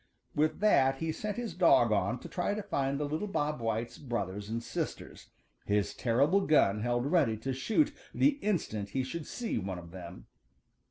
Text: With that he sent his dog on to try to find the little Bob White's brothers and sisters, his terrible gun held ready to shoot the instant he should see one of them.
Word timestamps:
With 0.33 0.61
that 0.61 0.95
he 0.95 1.11
sent 1.11 1.37
his 1.37 1.53
dog 1.53 1.91
on 1.91 2.17
to 2.21 2.27
try 2.27 2.55
to 2.55 2.63
find 2.63 2.99
the 2.99 3.05
little 3.05 3.27
Bob 3.27 3.59
White's 3.59 3.99
brothers 3.99 4.49
and 4.49 4.63
sisters, 4.63 5.29
his 5.67 5.93
terrible 5.93 6.41
gun 6.47 6.81
held 6.81 7.05
ready 7.05 7.37
to 7.37 7.53
shoot 7.53 7.93
the 8.11 8.39
instant 8.41 8.89
he 8.97 9.03
should 9.03 9.27
see 9.27 9.59
one 9.59 9.77
of 9.77 9.91
them. 9.91 10.25